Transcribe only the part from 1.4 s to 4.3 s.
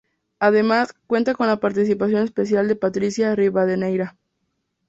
la participación especial de Patricia Rivadeneira.